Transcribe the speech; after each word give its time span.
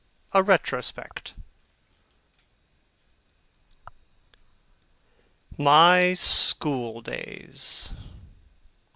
A 0.31 0.41
RETROSPECT 0.41 1.35
My 5.59 6.15
school 6.15 7.01
days! 7.01 7.93